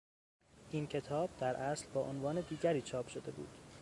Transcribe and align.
این 0.71 0.87
کتاب 0.87 1.29
در 1.39 1.55
اصل 1.55 1.85
با 1.93 2.01
عنوان 2.01 2.41
دیگری 2.49 2.81
چاپ 2.81 3.07
شده 3.07 3.31
بود. 3.31 3.57